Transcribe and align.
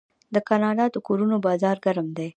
د 0.35 0.37
کاناډا 0.47 0.85
د 0.91 0.95
کورونو 1.07 1.35
بازار 1.47 1.77
ګرم 1.85 2.07
دی. 2.17 2.29